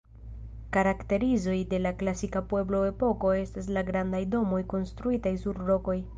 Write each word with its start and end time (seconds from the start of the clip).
Karakterizoj 0.77 1.57
de 1.73 1.79
la 1.83 1.91
klasika 1.99 2.43
pueblo-epoko 2.53 3.35
estas 3.43 3.71
la 3.77 3.85
grandaj 3.93 4.25
domoj 4.37 4.65
konstruitaj 4.77 5.39
sur 5.47 5.65
rokoj. 5.71 5.99